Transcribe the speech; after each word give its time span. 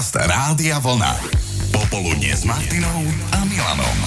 Podcast 0.00 0.16
Rádia 0.16 0.80
Vlna. 0.80 1.12
Popoludne 1.76 2.32
s 2.32 2.48
Martinou 2.48 3.04
a 3.36 3.44
Milanom. 3.44 3.98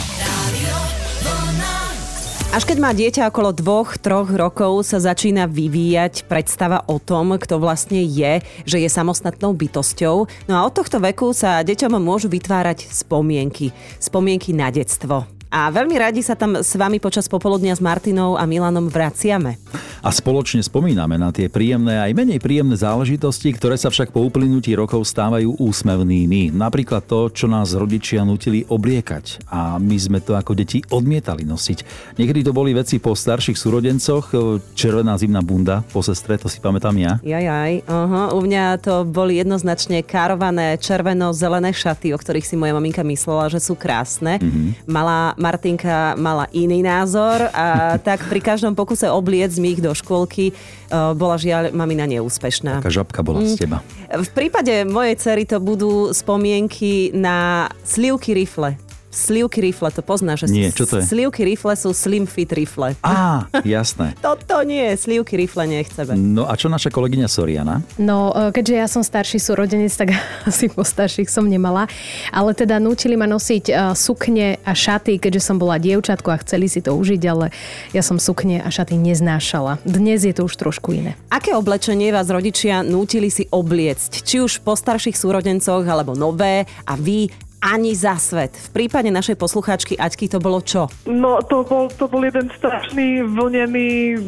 Až 2.49 2.65
keď 2.65 2.77
má 2.81 2.97
dieťa 2.97 3.29
okolo 3.29 3.53
dvoch, 3.53 4.01
troch 4.01 4.25
rokov, 4.33 4.89
sa 4.89 4.97
začína 4.97 5.45
vyvíjať 5.45 6.25
predstava 6.25 6.81
o 6.89 6.97
tom, 6.97 7.37
kto 7.37 7.61
vlastne 7.61 8.01
je, 8.01 8.41
že 8.65 8.81
je 8.81 8.89
samostatnou 8.89 9.53
bytosťou. 9.53 10.49
No 10.49 10.53
a 10.57 10.65
od 10.65 10.73
tohto 10.73 10.97
veku 10.97 11.29
sa 11.29 11.61
deťom 11.61 12.01
môžu 12.01 12.25
vytvárať 12.25 12.89
spomienky. 12.89 13.69
Spomienky 14.01 14.49
na 14.49 14.73
detstvo. 14.73 15.29
A 15.53 15.69
veľmi 15.69 15.93
radi 16.01 16.25
sa 16.25 16.33
tam 16.33 16.57
s 16.57 16.73
vami 16.73 16.97
počas 16.97 17.29
popoludnia 17.29 17.77
s 17.77 17.81
Martinou 17.83 18.33
a 18.33 18.49
Milanom 18.49 18.89
vraciame. 18.89 19.61
A 20.01 20.09
spoločne 20.09 20.65
spomíname 20.65 21.15
na 21.15 21.29
tie 21.29 21.45
príjemné 21.45 22.01
aj 22.01 22.11
menej 22.11 22.41
príjemné 22.41 22.73
záležitosti, 22.73 23.53
ktoré 23.53 23.77
sa 23.77 23.93
však 23.93 24.09
po 24.09 24.25
uplynutí 24.25 24.73
rokov 24.73 25.05
stávajú 25.05 25.61
úsmevnými. 25.61 26.51
Napríklad 26.51 27.05
to, 27.05 27.29
čo 27.29 27.45
nás 27.45 27.71
rodičia 27.77 28.25
nutili 28.25 28.65
obliekať 28.65 29.45
a 29.47 29.77
my 29.77 29.95
sme 29.95 30.19
to 30.25 30.33
ako 30.33 30.57
deti 30.57 30.81
odmietali 30.89 31.45
nosiť. 31.45 31.85
Niekedy 32.17 32.49
to 32.49 32.51
boli 32.51 32.73
veci 32.73 32.97
po 32.97 33.13
starších 33.13 33.55
súrodencoch, 33.55 34.33
červená 34.73 35.15
zimná 35.21 35.39
bunda 35.39 35.85
po 35.93 36.01
sestre, 36.01 36.35
to 36.35 36.49
si 36.49 36.57
pamätám 36.59 36.97
ja. 36.97 37.21
Jajaj, 37.21 37.85
uh-huh. 37.85 38.35
u 38.35 38.39
mňa 38.41 38.81
to 38.81 39.05
boli 39.05 39.37
jednoznačne 39.37 40.01
kárované 40.01 40.75
červeno-zelené 40.81 41.71
šaty, 41.71 42.11
o 42.11 42.19
ktorých 42.19 42.43
si 42.43 42.57
moja 42.57 42.73
maminka 42.75 43.05
myslela, 43.05 43.47
že 43.53 43.63
sú 43.63 43.77
krásne. 43.79 44.41
Mm-hmm. 44.41 44.89
Mala 44.89 45.31
Martinka 45.43 46.15
mala 46.15 46.47
iný 46.55 46.79
názor 46.79 47.51
a 47.51 47.99
tak 47.99 48.23
pri 48.31 48.39
každom 48.39 48.79
pokuse 48.79 49.11
obliec 49.11 49.51
mi 49.59 49.75
ich 49.75 49.83
do 49.83 49.91
škôlky 49.91 50.55
uh, 50.55 51.11
bola 51.11 51.35
žiaľ 51.35 51.75
mamina 51.75 52.07
neúspešná. 52.07 52.79
Taká 52.79 53.03
žabka 53.03 53.19
bola 53.19 53.43
z 53.43 53.67
teba. 53.67 53.83
V 54.07 54.29
prípade 54.31 54.87
mojej 54.87 55.19
cery 55.19 55.43
to 55.43 55.59
budú 55.59 56.15
spomienky 56.15 57.11
na 57.11 57.67
slivky 57.83 58.31
rifle. 58.31 58.79
Slivky 59.13 59.61
rifle, 59.61 59.93
to 59.93 60.01
poznáš? 60.01 60.43
že 60.43 60.45
Nie, 60.49 60.73
čo 60.73 60.89
to 60.89 60.97
je? 60.97 61.05
Slivky 61.05 61.45
rifle 61.45 61.77
sú 61.77 61.93
slim 61.93 62.25
fit 62.25 62.49
rifle. 62.49 62.97
Á, 63.05 63.45
jasné. 63.61 64.17
Toto 64.25 64.65
nie, 64.65 64.97
slivky 64.97 65.37
rifle 65.37 65.69
nechceme. 65.69 66.17
No 66.17 66.49
a 66.49 66.57
čo 66.57 66.65
naša 66.65 66.89
kolegyňa 66.89 67.29
Soriana? 67.29 67.85
No, 68.01 68.33
e, 68.33 68.49
keďže 68.49 68.73
ja 68.73 68.87
som 68.89 69.05
starší 69.05 69.37
súrodenec, 69.37 69.93
tak 69.93 70.17
asi 70.49 70.65
po 70.65 70.81
starších 70.81 71.29
som 71.29 71.45
nemala. 71.45 71.85
Ale 72.33 72.57
teda 72.57 72.81
nútili 72.81 73.13
ma 73.13 73.29
nosiť 73.29 73.65
e, 73.69 73.73
sukne 73.93 74.57
a 74.65 74.73
šaty, 74.73 75.21
keďže 75.21 75.45
som 75.45 75.61
bola 75.61 75.77
dievčatko 75.77 76.33
a 76.33 76.41
chceli 76.41 76.65
si 76.65 76.81
to 76.81 76.97
užiť, 76.97 77.21
ale 77.29 77.53
ja 77.93 78.01
som 78.01 78.17
sukne 78.17 78.65
a 78.65 78.69
šaty 78.73 78.97
neznášala. 78.97 79.77
Dnes 79.85 80.25
je 80.25 80.33
to 80.33 80.49
už 80.49 80.57
trošku 80.57 80.89
iné. 80.89 81.13
Aké 81.29 81.53
oblečenie 81.53 82.09
vás 82.09 82.33
rodičia 82.33 82.81
nútili 82.81 83.29
si 83.29 83.45
obliecť? 83.45 84.25
Či 84.25 84.41
už 84.41 84.65
po 84.65 84.73
starších 84.73 85.13
súrodencoch, 85.13 85.85
alebo 85.85 86.17
nové 86.17 86.65
a 86.89 86.97
vy 86.97 87.29
ani 87.63 87.95
za 87.95 88.19
svet. 88.19 88.51
V 88.51 88.69
prípade 88.75 89.07
našej 89.07 89.39
poslucháčky 89.39 89.95
Aťky 89.95 90.27
to 90.27 90.43
bolo 90.43 90.59
čo? 90.59 90.91
No 91.07 91.39
to 91.39 91.63
bol, 91.63 91.87
to 91.87 92.11
bol 92.11 92.19
jeden 92.19 92.51
strašný 92.59 93.23
vlnený, 93.23 94.19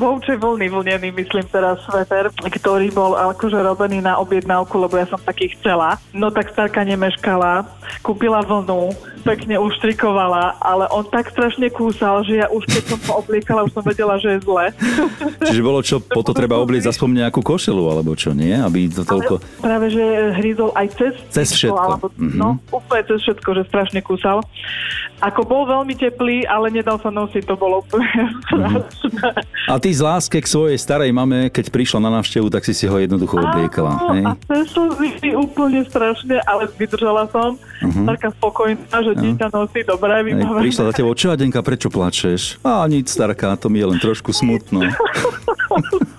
voučej 0.00 0.40
vlny 0.40 0.72
vlnený, 0.72 1.12
myslím 1.12 1.44
teraz 1.52 1.84
sveter, 1.84 2.32
ktorý 2.32 2.88
bol 2.96 3.12
akože 3.12 3.60
robený 3.60 4.00
na 4.00 4.16
objednávku, 4.16 4.80
lebo 4.80 4.96
ja 4.96 5.04
som 5.04 5.20
taký 5.20 5.52
chcela. 5.60 6.00
No 6.16 6.32
tak 6.32 6.48
starka 6.56 6.80
nemeškala, 6.80 7.68
kúpila 8.00 8.40
vlnu, 8.40 8.96
pekne 9.24 9.60
uštrikovala, 9.60 10.56
ale 10.60 10.88
on 10.88 11.04
tak 11.04 11.28
strašne 11.32 11.68
kúsal, 11.68 12.24
že 12.24 12.44
ja 12.44 12.46
už 12.48 12.64
keď 12.64 12.82
som 12.96 13.00
ho 13.08 13.12
obliekala, 13.20 13.64
už 13.68 13.72
som 13.72 13.84
vedela, 13.84 14.16
že 14.20 14.36
je 14.36 14.38
zle. 14.44 14.72
Čiže 15.48 15.62
bolo 15.64 15.80
čo, 15.84 16.00
po 16.00 16.24
to 16.24 16.36
treba 16.36 16.60
obliecť 16.60 16.92
aspoň 16.92 17.28
nejakú 17.28 17.40
košelu, 17.44 17.84
alebo 17.88 18.12
čo, 18.16 18.36
nie? 18.36 18.52
Aby 18.52 18.88
to 18.88 19.04
toľko... 19.04 19.40
Ale 19.40 19.74
práve, 19.74 19.86
že 19.90 20.04
hryzol 20.38 20.70
aj 20.76 20.86
cez, 20.94 21.14
cez 21.32 21.48
všetko. 21.56 21.80
Alebo, 21.80 22.06
mm-hmm. 22.12 22.38
No, 22.38 22.53
úplne 22.72 23.02
cez 23.06 23.18
všetko, 23.24 23.50
že 23.56 23.62
strašne 23.70 24.00
kúsal. 24.02 24.42
Ako 25.22 25.46
bol 25.46 25.64
veľmi 25.64 25.94
teplý, 25.96 26.44
ale 26.44 26.68
nedal 26.74 26.98
sa 27.00 27.08
nosiť, 27.08 27.46
to 27.46 27.54
bolo 27.56 27.80
úplne 27.80 28.10
mm-hmm. 28.50 29.70
A 29.70 29.80
ty 29.80 29.94
z 29.94 30.04
láske 30.04 30.42
k 30.42 30.46
svojej 30.46 30.76
starej 30.76 31.14
mame, 31.14 31.48
keď 31.48 31.72
prišla 31.72 31.98
na 32.02 32.10
návštevu, 32.20 32.52
tak 32.52 32.66
si 32.66 32.76
si 32.76 32.84
ho 32.84 32.96
jednoducho 32.98 33.40
obliekala. 33.40 33.96
Áno, 33.96 34.34
a 34.34 34.38
cez 34.50 34.76
úplne 35.32 35.80
strašne, 35.88 36.40
ale 36.44 36.68
vydržala 36.76 37.28
som. 37.30 37.56
Uh-huh. 37.56 38.06
Taká 38.08 38.30
spokojná, 38.38 38.96
že 39.02 39.12
dieťa 39.18 39.48
nosí 39.52 39.80
dobré 39.84 40.22
vybavené. 40.24 40.62
Prišla 40.68 40.84
za 40.90 40.94
tebou, 40.96 41.14
čo 41.16 41.32
Adenka, 41.32 41.60
prečo 41.60 41.88
plačeš? 41.88 42.62
A 42.64 42.84
nič, 42.88 43.12
starka, 43.12 43.56
to 43.60 43.68
mi 43.68 43.80
je 43.80 43.86
len 43.88 43.98
trošku 44.00 44.32
smutno. 44.32 44.84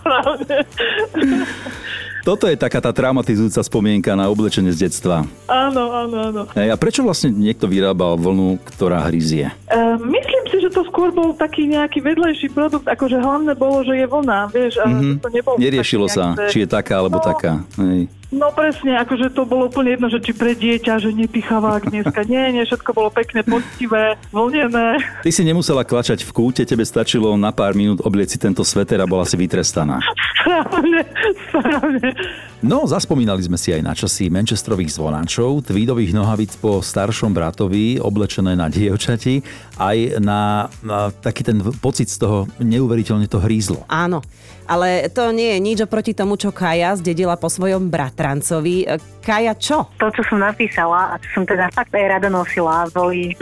Toto 2.26 2.50
je 2.50 2.58
taká 2.58 2.82
tá 2.82 2.90
traumatizujúca 2.90 3.62
spomienka 3.62 4.18
na 4.18 4.26
oblečenie 4.34 4.74
z 4.74 4.90
detstva. 4.90 5.30
Áno, 5.46 5.94
áno, 5.94 6.18
áno. 6.26 6.42
A 6.58 6.74
prečo 6.74 7.06
vlastne 7.06 7.30
niekto 7.30 7.70
vyrábal 7.70 8.18
vlnu, 8.18 8.58
ktorá 8.66 9.06
hryzie? 9.06 9.54
Uh, 9.76 10.00
myslím 10.00 10.44
si, 10.48 10.64
že 10.64 10.72
to 10.72 10.88
skôr 10.88 11.12
bol 11.12 11.36
taký 11.36 11.68
nejaký 11.68 12.00
vedlejší 12.00 12.48
produkt, 12.56 12.88
akože 12.88 13.20
hlavné 13.20 13.60
bolo, 13.60 13.84
že 13.84 14.00
je 14.00 14.08
vlna, 14.08 14.48
vieš, 14.48 14.80
a 14.80 14.88
mm-hmm. 14.88 15.20
to 15.20 15.28
nebolo 15.28 15.56
Neriešilo 15.60 16.08
sa, 16.08 16.32
nejaké... 16.32 16.48
či 16.48 16.58
je 16.64 16.68
taká 16.72 17.04
alebo 17.04 17.20
no, 17.20 17.26
taká. 17.28 17.60
Hej. 17.84 18.08
No 18.32 18.56
presne, 18.56 18.96
akože 19.00 19.36
to 19.36 19.44
bolo 19.44 19.68
úplne 19.68 19.96
jedno, 19.96 20.08
že 20.08 20.24
či 20.24 20.32
pre 20.32 20.56
dieťa, 20.56 21.04
že 21.04 21.12
nepicháva 21.12 21.84
dneska. 21.84 22.24
Nie, 22.24 22.56
nie, 22.56 22.64
všetko 22.64 22.92
bolo 22.96 23.12
pekné, 23.12 23.44
poctivé, 23.44 24.16
vlnené. 24.32 25.00
Ty 25.24 25.32
si 25.32 25.44
nemusela 25.44 25.84
klačať 25.84 26.24
v 26.24 26.32
kúte, 26.32 26.64
tebe 26.64 26.88
stačilo 26.88 27.36
na 27.36 27.52
pár 27.52 27.76
minút 27.76 28.00
oblieci 28.04 28.40
tento 28.40 28.64
sveter 28.64 29.04
a 29.04 29.08
bola 29.08 29.28
si 29.28 29.36
vytrestaná. 29.36 30.00
Správne, 30.40 31.04
správne. 31.48 32.10
No, 32.64 32.88
zaspomínali 32.88 33.44
sme 33.44 33.60
si 33.60 33.76
aj 33.76 33.82
na 33.84 33.92
časy 33.92 34.32
Manchesterových 34.32 34.96
zvonáčov, 34.96 35.68
tweedových 35.68 36.16
nohavic 36.16 36.56
po 36.56 36.80
staršom 36.80 37.36
bratovi, 37.36 38.00
oblečené 38.00 38.56
na 38.56 38.72
dievčati, 38.72 39.44
aj 39.76 40.24
na, 40.24 40.72
na 40.80 41.12
taký 41.12 41.44
ten 41.44 41.60
pocit 41.84 42.08
z 42.08 42.24
toho 42.24 42.48
neuveriteľne 42.64 43.28
to 43.28 43.44
hrízlo. 43.44 43.84
Áno, 43.92 44.24
ale 44.66 45.10
to 45.14 45.30
nie 45.32 45.56
je 45.56 45.60
nič 45.62 45.78
oproti 45.86 46.12
tomu, 46.18 46.36
čo 46.36 46.50
Kaja 46.54 46.98
zdedila 46.98 47.38
po 47.38 47.50
svojom 47.50 47.90
bratrancovi. 47.90 48.86
Kaja, 49.26 49.54
čo? 49.58 49.90
To, 49.98 50.10
čo 50.14 50.22
som 50.26 50.42
napísala 50.42 51.14
a 51.14 51.22
čo 51.22 51.42
som 51.42 51.44
teda 51.50 51.70
fakt 51.74 51.94
aj 51.94 52.20
rada 52.20 52.30
nosila, 52.30 52.86
boli 52.94 53.34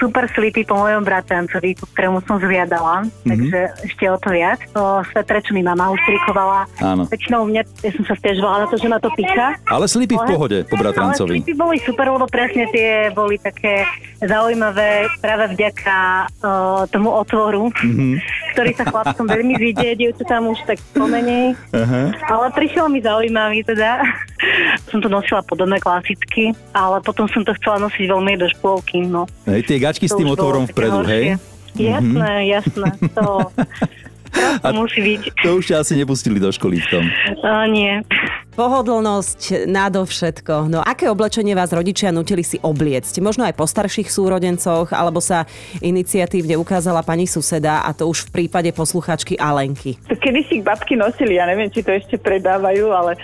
super 0.00 0.24
slipy 0.32 0.64
po 0.64 0.80
mojom 0.80 1.04
bratrancovi, 1.04 1.76
ku 1.76 1.84
ktorému 1.92 2.24
som 2.24 2.40
zviadala, 2.40 3.04
mm-hmm. 3.04 3.28
takže 3.28 3.60
ešte 3.84 4.04
o 4.08 4.16
to 4.16 4.32
viac. 4.32 4.58
To 4.72 5.04
svetre, 5.12 5.44
čo 5.44 5.52
mi 5.52 5.60
mama 5.60 5.92
ustrikovala. 5.92 6.64
Áno. 6.80 7.04
Väčšinou 7.04 7.44
mne, 7.44 7.68
ja 7.84 7.90
som 7.92 8.04
sa 8.08 8.16
stiažovala 8.16 8.64
na 8.64 8.66
to, 8.72 8.80
že 8.80 8.88
ma 8.88 8.96
to 8.96 9.12
píka. 9.12 9.60
Ale 9.68 9.84
slipy 9.84 10.16
v 10.16 10.24
pohode 10.24 10.58
po 10.64 10.80
bratrancovi. 10.80 11.36
Ale 11.36 11.44
slipy 11.44 11.52
boli 11.52 11.76
super, 11.84 12.08
lebo 12.08 12.24
presne 12.32 12.64
tie 12.72 13.12
boli 13.12 13.36
také 13.36 13.84
zaujímavé 14.24 15.12
práve 15.20 15.52
vďaka 15.52 15.96
uh, 16.40 16.88
tomu 16.88 17.12
otvoru, 17.12 17.68
mm-hmm. 17.68 18.12
ktorý 18.56 18.70
sa 18.72 18.84
chlapcom 18.88 19.26
veľmi 19.28 19.54
vidie, 19.60 19.92
tam 20.24 20.48
už 20.48 20.59
tak 20.66 20.78
pomenej. 20.96 21.52
Uh-huh. 21.70 22.10
Ale 22.26 22.50
prišiel 22.50 22.90
mi 22.90 22.98
zaujímavý 22.98 23.62
teda. 23.62 24.02
som 24.90 24.98
to 24.98 25.06
nosila 25.06 25.40
podobné 25.46 25.78
klasicky, 25.78 26.50
ale 26.74 26.98
potom 27.00 27.30
som 27.30 27.46
to 27.46 27.54
chcela 27.62 27.86
nosiť 27.86 28.04
veľmi 28.10 28.34
do 28.36 28.50
škôlky. 28.58 29.06
No. 29.06 29.30
Hej, 29.46 29.70
tie 29.70 29.78
gačky 29.78 30.10
s 30.10 30.16
tým 30.18 30.28
otvorom 30.28 30.66
vpredu, 30.66 31.06
hej? 31.06 31.38
Jasné, 31.78 32.32
mm-hmm. 32.42 32.50
jasné. 32.50 32.88
To, 33.14 33.46
to 34.60 34.72
musí 34.74 35.00
byť. 35.00 35.20
To 35.44 35.48
už 35.60 35.64
ťa 35.70 35.76
asi 35.82 35.92
nepustili 35.96 36.38
do 36.40 36.50
školy 36.52 36.80
v 36.80 36.86
tom. 36.90 37.04
Uh, 37.40 37.66
nie. 37.70 38.00
Pohodlnosť 38.56 39.70
nadovšetko. 39.70 40.68
No 40.68 40.82
aké 40.84 41.08
oblečenie 41.08 41.56
vás 41.56 41.72
rodičia 41.72 42.12
nutili 42.12 42.44
si 42.44 42.60
obliecť? 42.60 43.22
Možno 43.24 43.46
aj 43.46 43.54
po 43.56 43.64
starších 43.64 44.10
súrodencoch, 44.10 44.92
alebo 44.92 45.22
sa 45.22 45.48
iniciatívne 45.80 46.58
ukázala 46.58 47.00
pani 47.00 47.24
suseda 47.24 47.86
a 47.86 47.94
to 47.96 48.10
už 48.10 48.28
v 48.28 48.44
prípade 48.44 48.68
posluchačky 48.74 49.38
Alenky. 49.40 49.96
Kedy 50.10 50.40
si 50.50 50.56
babky 50.60 50.98
nosili, 50.98 51.40
ja 51.40 51.48
neviem, 51.48 51.72
či 51.72 51.80
to 51.80 51.94
ešte 51.94 52.20
predávajú, 52.20 52.92
ale 52.92 53.16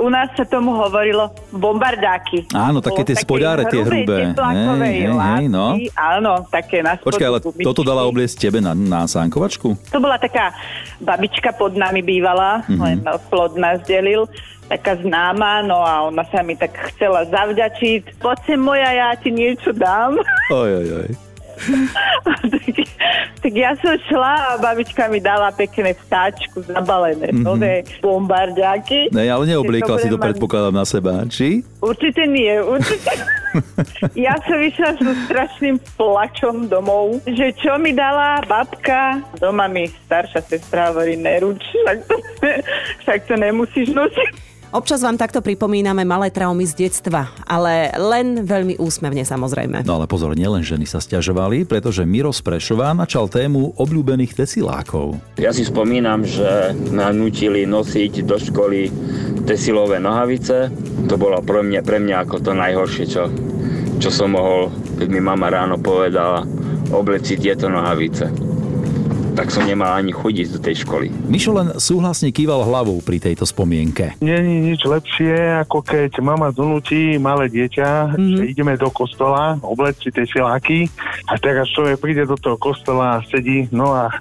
u 0.00 0.08
nás 0.08 0.32
sa 0.32 0.48
tomu 0.48 0.72
hovorilo 0.72 1.28
bombardáky. 1.52 2.48
Áno, 2.56 2.80
také 2.80 3.04
tie 3.04 3.16
spodáre, 3.20 3.68
tie 3.68 3.84
hrubé. 3.84 4.32
Hej, 4.32 4.66
hej, 4.80 4.98
hej, 5.12 5.46
no. 5.52 5.76
Áno, 5.92 6.48
také 6.48 6.80
na 6.80 6.96
Počkaj, 6.96 7.26
ale 7.28 7.38
gumičky. 7.44 7.64
toto 7.68 7.84
dala 7.84 8.08
obliecť 8.08 8.36
tebe 8.40 8.58
na, 8.64 8.72
na 8.72 9.04
sánkovačku? 9.04 9.76
To 9.92 9.98
bola 10.00 10.16
taká 10.16 10.56
babička 11.04 11.52
pod 11.54 11.76
nami 11.76 12.00
bývala, 12.00 12.64
mm-hmm. 12.64 12.80
len 12.80 12.96
plod 13.28 13.60
nás 13.60 13.84
delil 13.84 14.24
taká 14.70 14.94
známa, 15.02 15.66
no 15.66 15.82
a 15.82 16.06
ona 16.06 16.22
sa 16.30 16.46
mi 16.46 16.54
tak 16.54 16.70
chcela 16.94 17.26
zavďačiť. 17.26 18.22
Poď 18.22 18.38
sem 18.46 18.60
moja, 18.62 18.86
ja 18.94 19.10
ti 19.18 19.34
niečo 19.34 19.74
dám. 19.74 20.14
Oj, 20.54 20.70
oj, 20.78 20.88
oj. 21.04 21.29
Tak, 22.24 22.40
tak 23.40 23.52
ja 23.52 23.72
som 23.78 23.94
šla 24.08 24.34
a 24.36 24.50
babička 24.60 25.08
mi 25.08 25.20
dala 25.20 25.52
pekné 25.52 25.96
vtáčku 25.96 26.64
zabalené, 26.64 27.30
mm-hmm. 27.30 27.44
nové 27.44 27.84
bombardiaky. 28.00 29.12
Ne, 29.12 29.28
ale 29.28 29.44
neobliekla 29.48 29.96
si 30.00 30.08
to 30.08 30.16
mať... 30.16 30.24
predpokladám 30.32 30.74
na 30.74 30.84
seba, 30.88 31.24
či? 31.28 31.64
Určite 31.80 32.24
nie, 32.28 32.60
určite. 32.60 33.12
ja 34.28 34.38
som 34.46 34.56
vyšla 34.58 34.90
so 35.00 35.12
strašným 35.28 35.76
plačom 35.96 36.70
domov, 36.70 37.20
že 37.26 37.52
čo 37.58 37.76
mi 37.76 37.96
dala 37.96 38.40
babka, 38.46 39.20
doma 39.40 39.66
mi 39.66 39.88
staršia 40.08 40.40
sestra 40.46 40.92
hovorí, 40.92 41.18
neruč, 41.18 41.60
však 41.60 41.98
to, 42.06 42.16
však 43.04 43.18
to 43.26 43.34
nemusíš 43.36 43.90
nosiť. 43.92 44.49
Občas 44.70 45.02
vám 45.02 45.18
takto 45.18 45.42
pripomíname 45.42 46.06
malé 46.06 46.30
traumy 46.30 46.62
z 46.62 46.86
detstva, 46.86 47.26
ale 47.42 47.90
len 47.98 48.46
veľmi 48.46 48.78
úsmevne 48.78 49.26
samozrejme. 49.26 49.82
No 49.82 49.98
ale 49.98 50.06
pozor, 50.06 50.38
nielen 50.38 50.62
ženy 50.62 50.86
sa 50.86 51.02
stiažovali, 51.02 51.66
pretože 51.66 52.06
Miro 52.06 52.30
z 52.30 52.38
Prešova 52.38 52.94
načal 52.94 53.26
tému 53.26 53.74
obľúbených 53.74 54.38
tesilákov. 54.38 55.18
Ja 55.42 55.50
si 55.50 55.66
spomínam, 55.66 56.22
že 56.22 56.70
ma 56.94 57.10
nutili 57.10 57.66
nosiť 57.66 58.22
do 58.22 58.38
školy 58.38 58.94
tesilové 59.42 59.98
nohavice. 59.98 60.70
To 61.10 61.18
bolo 61.18 61.42
pre 61.42 61.66
mňa, 61.66 61.80
pre 61.82 61.98
mňa 61.98 62.30
ako 62.30 62.36
to 62.38 62.54
najhoršie, 62.54 63.04
čo, 63.10 63.26
čo 63.98 64.08
som 64.14 64.38
mohol, 64.38 64.70
keď 65.02 65.08
mi 65.10 65.18
mama 65.18 65.50
ráno 65.50 65.82
povedala, 65.82 66.46
obleci 66.94 67.34
tieto 67.34 67.66
nohavice 67.66 68.49
tak 69.40 69.48
som 69.56 69.64
nemal 69.64 69.96
ani 69.96 70.12
chodiť 70.12 70.46
do 70.52 70.58
tej 70.60 70.84
školy. 70.84 71.08
Mišo 71.24 71.56
len 71.56 71.72
súhlasne 71.80 72.28
kýval 72.28 72.60
hlavou 72.60 73.00
pri 73.00 73.16
tejto 73.16 73.48
spomienke. 73.48 74.20
Není 74.20 74.68
nič 74.68 74.84
lepšie, 74.84 75.64
ako 75.64 75.80
keď 75.80 76.20
mama 76.20 76.52
donúti 76.52 77.16
malé 77.16 77.48
dieťa, 77.48 78.20
mm-hmm. 78.20 78.36
že 78.36 78.42
ideme 78.52 78.76
do 78.76 78.92
kostola, 78.92 79.56
oblec 79.64 79.96
si 79.96 80.12
tie 80.12 80.28
siláky 80.28 80.92
a 81.24 81.40
teraz 81.40 81.72
človek 81.72 81.96
príde 81.96 82.28
do 82.28 82.36
toho 82.36 82.60
kostola 82.60 83.16
a 83.16 83.24
sedí, 83.32 83.64
no 83.72 83.96
a 83.96 84.12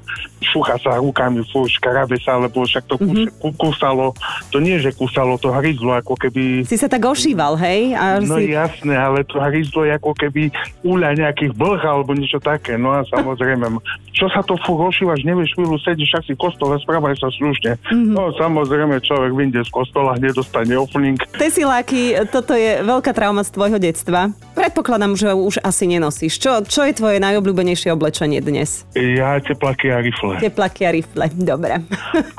šúcha 0.50 0.76
sa 0.82 0.98
rukami, 0.98 1.46
fú, 1.48 1.70
škarabe 1.70 2.18
sa, 2.18 2.42
lebo 2.42 2.66
však 2.66 2.90
to 2.90 2.98
mm-hmm. 2.98 3.54
kúsalo, 3.56 4.18
to 4.50 4.58
nie, 4.58 4.82
že 4.82 4.90
kúsalo, 4.98 5.38
to 5.38 5.54
hryzlo, 5.54 5.94
ako 5.94 6.18
keby... 6.18 6.66
Si 6.66 6.76
sa 6.76 6.90
tak 6.90 7.06
ošíval, 7.06 7.54
hej? 7.62 7.94
A 7.94 8.18
no 8.18 8.42
si... 8.42 8.50
jasné, 8.52 8.98
ale 8.98 9.22
to 9.30 9.38
hryzlo 9.38 9.86
je 9.86 9.94
ako 9.94 10.12
keby 10.18 10.50
úľa 10.82 11.14
nejakých 11.14 11.54
blh 11.54 11.82
alebo 11.86 12.18
niečo 12.18 12.42
také, 12.42 12.76
no 12.76 12.98
a 12.98 13.06
samozrejme, 13.06 13.70
čo 14.18 14.26
sa 14.34 14.42
to 14.42 14.58
fú 14.66 14.76
ošívaš, 14.82 15.22
nevieš 15.22 15.54
chvíľu 15.54 15.78
sedíš, 15.86 16.10
však 16.18 16.24
si 16.26 16.34
kostole, 16.34 16.76
správaj 16.82 17.16
sa 17.22 17.30
slušne. 17.30 17.78
Mm-hmm. 17.78 18.14
No 18.18 18.34
samozrejme, 18.34 18.98
človek 19.06 19.32
vyjde 19.38 19.62
z 19.64 19.72
kostola, 19.72 20.18
nedostane 20.18 20.74
oflink. 20.74 21.24
Tesiláky, 21.38 22.18
toto 22.34 22.58
je 22.58 22.82
veľká 22.82 23.14
trauma 23.14 23.46
z 23.46 23.54
tvojho 23.54 23.78
detstva. 23.78 24.34
Predpokladám, 24.58 25.16
že 25.16 25.32
už 25.32 25.62
asi 25.64 25.88
nenosíš. 25.88 26.40
Čo, 26.40 26.64
čo 26.68 26.84
je 26.84 26.92
tvoje 26.96 27.20
najobľúbenejšie 27.24 27.96
oblečenie 27.96 28.44
dnes? 28.44 28.84
Ja 28.96 29.40
teplaky 29.40 29.92
a 29.92 30.00
rifle. 30.04 30.39
Teplaky 30.40 30.82
a 30.88 30.92
rifle, 30.96 31.26
dobre. 31.36 31.84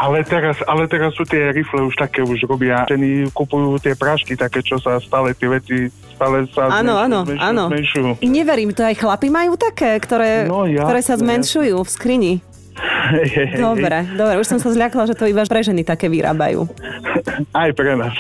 ale, 0.05 0.19
teraz, 0.25 0.57
ale 0.65 0.89
teraz 0.89 1.13
sú 1.15 1.29
tie 1.29 1.53
rifle 1.53 1.85
už 1.85 1.95
také, 1.97 2.25
už 2.25 2.49
robia, 2.49 2.89
ženy 2.89 3.29
kupujú 3.31 3.77
tie 3.79 3.93
prášky 3.95 4.35
také, 4.35 4.65
čo 4.65 4.81
sa 4.81 4.97
stále 4.99 5.37
tie 5.37 5.49
veci 5.49 5.93
stále 6.21 6.45
sa 6.53 6.69
áno, 6.69 7.01
áno, 7.01 7.25
áno. 7.41 7.73
zmenšujú. 7.73 8.21
Neverím, 8.21 8.77
to 8.77 8.85
aj 8.85 9.01
chlapi 9.01 9.33
majú 9.33 9.57
také, 9.57 9.97
ktoré, 9.97 10.45
no, 10.45 10.69
jasne, 10.69 10.85
ktoré 10.85 11.01
sa 11.01 11.15
zmenšujú 11.17 11.81
v 11.81 11.89
skrini. 11.89 12.33
Dobre, 13.59 14.07
dobre, 14.15 14.35
už 14.39 14.47
som 14.47 14.59
sa 14.63 14.71
zľakla, 14.71 15.11
že 15.11 15.19
to 15.19 15.27
iba 15.27 15.43
pre 15.45 15.61
ženy 15.61 15.83
také 15.83 16.07
vyrábajú. 16.07 16.65
Aj 17.51 17.71
pre 17.75 17.99
nás. 17.99 18.15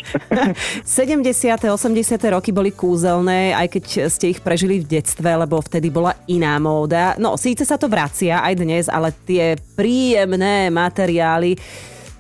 70. 0.85 1.23
80. 1.23 2.35
roky 2.35 2.51
boli 2.51 2.75
kúzelné, 2.75 3.55
aj 3.55 3.67
keď 3.71 3.85
ste 4.11 4.35
ich 4.35 4.43
prežili 4.43 4.83
v 4.83 4.99
detstve, 4.99 5.31
lebo 5.31 5.63
vtedy 5.63 5.89
bola 5.89 6.17
iná 6.27 6.59
móda. 6.59 7.15
No, 7.17 7.39
síce 7.39 7.63
sa 7.63 7.79
to 7.79 7.87
vracia 7.87 8.43
aj 8.43 8.55
dnes, 8.59 8.85
ale 8.91 9.15
tie 9.25 9.55
príjemné 9.79 10.69
materiály 10.75 11.55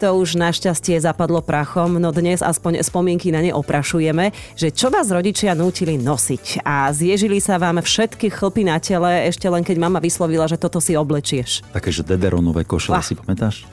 to 0.01 0.17
už 0.17 0.41
našťastie 0.41 0.97
zapadlo 0.97 1.45
prachom, 1.45 2.01
no 2.01 2.09
dnes 2.09 2.41
aspoň 2.41 2.81
spomienky 2.81 3.29
na 3.29 3.45
ne 3.45 3.53
oprašujeme, 3.53 4.33
že 4.57 4.73
čo 4.73 4.89
vás 4.89 5.13
rodičia 5.13 5.53
nútili 5.53 6.01
nosiť 6.01 6.65
a 6.65 6.89
zježili 6.89 7.37
sa 7.37 7.61
vám 7.61 7.85
všetky 7.85 8.33
chlpy 8.33 8.65
na 8.65 8.81
tele, 8.81 9.29
ešte 9.29 9.45
len 9.45 9.61
keď 9.61 9.77
mama 9.77 10.01
vyslovila, 10.01 10.49
že 10.49 10.57
toto 10.57 10.81
si 10.81 10.97
oblečieš. 10.97 11.61
Také, 11.77 11.93
že 11.93 12.01
dederonové 12.01 12.65
košele 12.65 12.97
ah. 12.97 13.05
si 13.05 13.13
pamätáš? 13.13 13.69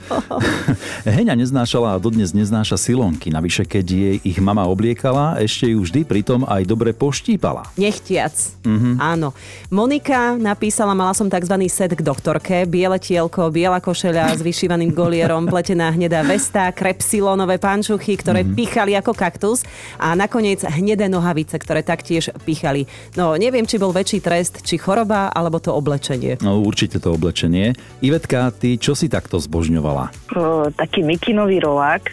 Heňa 1.08 1.40
neznášala 1.40 1.96
a 1.96 2.02
dodnes 2.04 2.36
neznáša 2.36 2.76
silonky, 2.76 3.32
navyše 3.32 3.64
keď 3.64 3.86
jej 3.88 4.18
ich 4.20 4.44
mama 4.44 4.68
obliekala, 4.68 5.40
ešte 5.40 5.72
ju 5.72 5.80
vždy 5.80 6.04
pritom 6.04 6.44
aj 6.44 6.68
dobre 6.68 6.92
poštípala. 6.92 7.72
Nechtiac. 7.80 8.36
Mm-hmm. 8.68 9.00
Áno. 9.00 9.32
Monika 9.72 10.36
napísala, 10.36 10.92
mala 10.92 11.16
som 11.16 11.32
tzv. 11.32 11.56
set 11.72 11.96
k 11.96 12.04
doktorke, 12.04 12.68
biele 12.68 13.00
tielko, 13.00 13.48
biela 13.48 13.80
košeľa 13.80 14.36
s 14.36 14.44
vyšívaným 14.44 14.92
golierom, 14.92 15.48
pletená 15.48 15.96
hnedá 15.96 16.17
teda 16.18 16.34
vesta, 16.34 16.64
krepsilónové 16.74 17.62
pančuchy, 17.62 18.18
ktoré 18.18 18.42
mm-hmm. 18.42 18.58
pichali 18.58 18.98
ako 18.98 19.14
kaktus 19.14 19.62
a 20.02 20.18
nakoniec 20.18 20.66
hnedé 20.66 21.06
nohavice, 21.06 21.54
ktoré 21.62 21.86
taktiež 21.86 22.34
pichali. 22.42 22.90
No 23.14 23.38
neviem, 23.38 23.70
či 23.70 23.78
bol 23.78 23.94
väčší 23.94 24.18
trest, 24.26 24.66
či 24.66 24.82
choroba, 24.82 25.30
alebo 25.30 25.62
to 25.62 25.70
oblečenie. 25.70 26.42
No 26.42 26.58
určite 26.66 26.98
to 26.98 27.14
oblečenie. 27.14 27.78
Ivetka, 28.02 28.50
ty 28.50 28.82
čo 28.82 28.98
si 28.98 29.14
takto 29.14 29.38
zbožňovala? 29.38 30.34
O, 30.34 30.74
taký 30.74 31.06
mikinový 31.06 31.62
rolák 31.62 32.10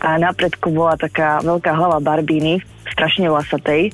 a 0.00 0.16
na 0.16 0.32
predku 0.32 0.72
bola 0.72 0.96
taká 0.96 1.44
veľká 1.44 1.68
hlava 1.76 2.00
barbíny, 2.00 2.64
strašne 2.96 3.28
vlasatej 3.28 3.92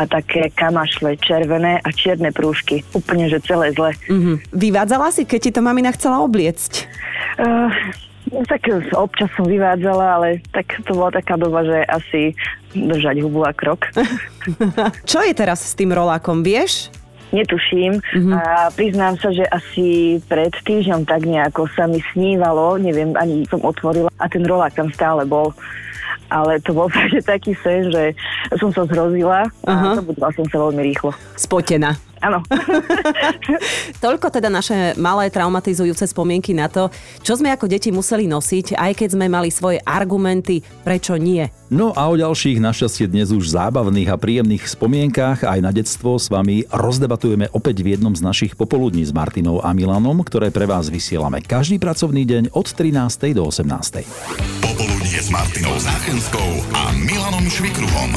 a 0.00 0.08
také 0.08 0.48
kamašle 0.56 1.20
červené 1.20 1.84
a 1.84 1.88
čierne 1.92 2.32
prúžky. 2.32 2.80
Úplne, 2.96 3.28
že 3.28 3.44
celé 3.44 3.76
zle. 3.76 3.92
Mm-hmm. 4.08 4.56
Vyvádzala 4.56 5.12
si, 5.12 5.28
keď 5.28 5.40
ti 5.44 5.50
to 5.52 5.60
mamina 5.60 5.92
chcela 5.92 6.24
obliecť? 6.24 6.72
Uh, 7.36 7.68
tak 8.46 8.66
občas 8.94 9.30
som 9.38 9.46
vyvádzala, 9.46 10.06
ale 10.18 10.28
tak 10.50 10.82
to 10.82 10.98
bola 10.98 11.14
taká 11.14 11.38
doba, 11.38 11.62
že 11.62 11.78
asi 11.86 12.22
držať 12.74 13.22
hubu 13.22 13.46
a 13.46 13.54
krok. 13.54 13.86
Čo 15.10 15.22
je 15.22 15.32
teraz 15.32 15.62
s 15.62 15.74
tým 15.78 15.94
rolákom, 15.94 16.42
vieš? 16.42 16.90
Netuším 17.34 17.98
mm-hmm. 17.98 18.32
a 18.38 18.70
priznám 18.70 19.18
sa, 19.18 19.34
že 19.34 19.42
asi 19.50 20.18
pred 20.30 20.54
týždňom 20.62 21.02
tak 21.02 21.26
nejako 21.26 21.66
sa 21.74 21.90
mi 21.90 21.98
snívalo, 22.14 22.78
neviem, 22.78 23.18
ani 23.18 23.42
som 23.50 23.58
otvorila 23.66 24.10
a 24.14 24.26
ten 24.30 24.46
rolák 24.46 24.78
tam 24.78 24.88
stále 24.94 25.26
bol 25.26 25.50
ale 26.30 26.58
to 26.62 26.74
bol 26.74 26.90
že 27.12 27.22
taký 27.22 27.54
sen, 27.60 27.90
že 27.90 28.12
som 28.58 28.70
sa 28.70 28.86
zrozila 28.86 29.48
a 29.66 29.70
uh-huh. 29.70 29.94
zabudla 30.02 30.28
som 30.34 30.46
sa 30.48 30.56
veľmi 30.62 30.82
rýchlo. 30.92 31.10
Spotená. 31.38 31.96
Áno. 32.24 32.40
Toľko 34.04 34.32
teda 34.32 34.48
naše 34.48 34.96
malé 34.96 35.28
traumatizujúce 35.28 36.08
spomienky 36.08 36.56
na 36.56 36.66
to, 36.66 36.88
čo 37.20 37.36
sme 37.36 37.52
ako 37.52 37.68
deti 37.68 37.92
museli 37.92 38.24
nosiť, 38.24 38.76
aj 38.76 38.92
keď 38.96 39.08
sme 39.12 39.26
mali 39.28 39.52
svoje 39.52 39.78
argumenty, 39.84 40.64
prečo 40.80 41.20
nie. 41.20 41.44
No 41.68 41.92
a 41.92 42.08
o 42.08 42.14
ďalších 42.16 42.62
našťastie 42.62 43.10
dnes 43.10 43.34
už 43.34 43.52
zábavných 43.52 44.08
a 44.08 44.16
príjemných 44.16 44.64
spomienkách 44.64 45.44
aj 45.44 45.58
na 45.60 45.70
detstvo 45.74 46.16
s 46.16 46.32
vami 46.32 46.64
rozdebatujeme 46.70 47.52
opäť 47.52 47.84
v 47.84 47.98
jednom 47.98 48.14
z 48.14 48.24
našich 48.24 48.52
popoludní 48.56 49.04
s 49.04 49.12
Martinou 49.12 49.60
a 49.60 49.74
Milanom, 49.76 50.22
ktoré 50.24 50.48
pre 50.48 50.64
vás 50.64 50.88
vysielame 50.88 51.44
každý 51.44 51.76
pracovný 51.76 52.24
deň 52.24 52.56
od 52.56 52.66
13. 52.70 53.36
do 53.36 53.44
18. 53.50 54.55
Popoludnie 54.76 55.22
s 55.22 55.32
Martinou 55.32 55.78
Záchenskou 55.80 56.64
a 56.76 56.92
Milanom 56.92 57.50
Švikruhom. 57.50 58.12